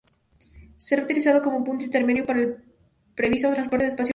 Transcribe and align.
Será 0.79 1.03
utilizada 1.03 1.43
como 1.43 1.63
punto 1.63 1.85
intermedio 1.85 2.25
para 2.25 2.39
el 2.41 2.55
previsto 3.13 3.53
Transporte 3.53 3.83
en 3.83 3.89
Espacio 3.89 3.95
Profundo. 3.95 4.09